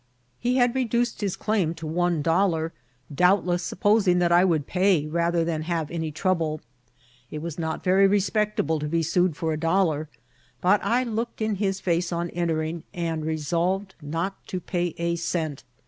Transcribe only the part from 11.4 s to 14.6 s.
his face on entering, and resolved not to